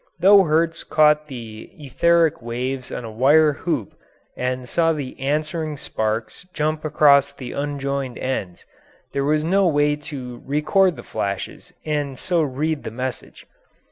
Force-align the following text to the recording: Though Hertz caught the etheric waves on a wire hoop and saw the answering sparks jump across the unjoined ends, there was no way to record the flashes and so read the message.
Though 0.19 0.45
Hertz 0.45 0.83
caught 0.83 1.27
the 1.27 1.69
etheric 1.77 2.41
waves 2.41 2.91
on 2.91 3.03
a 3.05 3.11
wire 3.11 3.53
hoop 3.53 3.93
and 4.35 4.67
saw 4.67 4.93
the 4.93 5.19
answering 5.19 5.77
sparks 5.77 6.43
jump 6.55 6.83
across 6.83 7.33
the 7.33 7.51
unjoined 7.51 8.17
ends, 8.17 8.65
there 9.11 9.23
was 9.23 9.43
no 9.43 9.67
way 9.67 9.95
to 9.95 10.41
record 10.43 10.95
the 10.95 11.03
flashes 11.03 11.71
and 11.85 12.17
so 12.17 12.41
read 12.41 12.81
the 12.83 12.89
message. 12.89 13.45